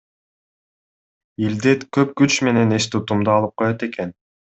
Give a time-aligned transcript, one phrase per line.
[1.49, 4.21] Илдет көп күч менен эстутумду алып коёт экен.